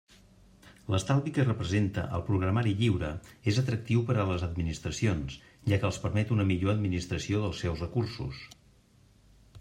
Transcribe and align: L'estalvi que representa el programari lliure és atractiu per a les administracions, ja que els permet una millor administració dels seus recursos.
L'estalvi 0.91 1.31
que 1.33 1.43
representa 1.47 2.05
el 2.19 2.23
programari 2.29 2.71
lliure 2.79 3.09
és 3.51 3.59
atractiu 3.61 4.01
per 4.07 4.15
a 4.21 4.25
les 4.29 4.45
administracions, 4.47 5.35
ja 5.73 5.79
que 5.83 5.87
els 5.91 5.99
permet 6.07 6.33
una 6.37 6.47
millor 6.53 6.73
administració 6.73 7.43
dels 7.45 7.61
seus 7.65 7.85
recursos. 7.85 8.41